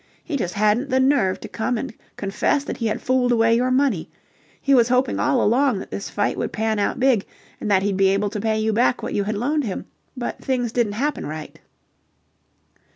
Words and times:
He 0.23 0.35
just 0.35 0.55
hadn't 0.55 0.89
the 0.89 0.99
nerve 0.99 1.39
to 1.41 1.47
come 1.47 1.77
and 1.77 1.93
confess 2.17 2.63
that 2.63 2.77
he 2.77 2.87
had 2.87 3.03
fooled 3.03 3.31
away 3.31 3.55
your 3.55 3.69
money. 3.69 4.09
He 4.59 4.73
was 4.73 4.89
hoping 4.89 5.19
all 5.19 5.43
along 5.43 5.77
that 5.77 5.91
this 5.91 6.09
fight 6.09 6.39
would 6.39 6.51
pan 6.51 6.79
out 6.79 6.99
big 6.99 7.23
and 7.59 7.69
that 7.69 7.83
he'd 7.83 7.97
be 7.97 8.07
able 8.09 8.31
to 8.31 8.41
pay 8.41 8.57
you 8.57 8.73
back 8.73 9.03
what 9.03 9.13
you 9.13 9.25
had 9.25 9.37
loaned 9.37 9.63
him, 9.65 9.85
but 10.17 10.39
things 10.43 10.71
didn't 10.71 10.93
happen 10.93 11.27
right." 11.27 11.59